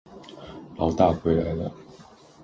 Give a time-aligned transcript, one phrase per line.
[0.77, 1.71] 牢大回来了